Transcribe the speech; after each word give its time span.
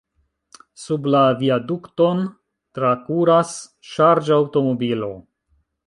Sub 0.83 1.09
la 1.15 1.21
viadukton 1.41 2.25
trakuras 2.79 3.55
ŝarĝaŭtomobilo. 3.93 5.17